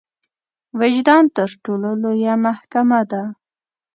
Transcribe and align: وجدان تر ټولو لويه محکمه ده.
وجدان 0.79 1.23
تر 1.35 1.49
ټولو 1.63 1.89
لويه 2.03 2.33
محکمه 2.45 3.01
ده. 3.11 3.23